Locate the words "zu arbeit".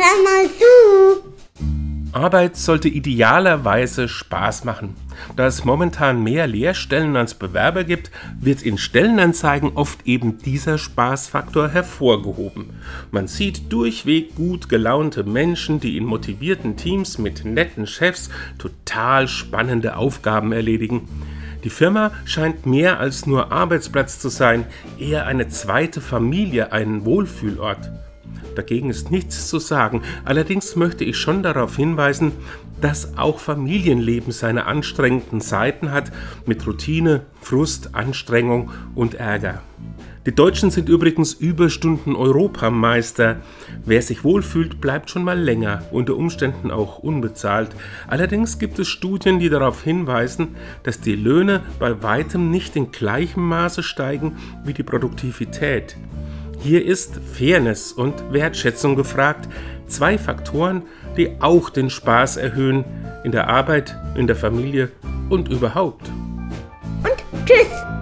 0.46-2.56